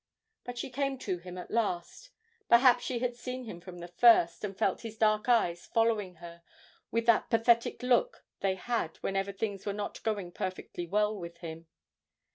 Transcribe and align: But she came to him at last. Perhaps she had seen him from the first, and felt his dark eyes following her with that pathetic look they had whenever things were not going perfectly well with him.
But 0.43 0.57
she 0.57 0.71
came 0.71 0.97
to 0.97 1.19
him 1.19 1.37
at 1.37 1.51
last. 1.51 2.09
Perhaps 2.49 2.83
she 2.83 2.97
had 2.97 3.15
seen 3.15 3.43
him 3.45 3.61
from 3.61 3.77
the 3.77 3.87
first, 3.87 4.43
and 4.43 4.57
felt 4.57 4.81
his 4.81 4.97
dark 4.97 5.29
eyes 5.29 5.67
following 5.67 6.15
her 6.15 6.41
with 6.89 7.05
that 7.05 7.29
pathetic 7.29 7.83
look 7.83 8.25
they 8.39 8.55
had 8.55 8.97
whenever 9.03 9.31
things 9.31 9.63
were 9.63 9.73
not 9.73 10.01
going 10.01 10.31
perfectly 10.31 10.87
well 10.87 11.15
with 11.15 11.37
him. 11.37 11.67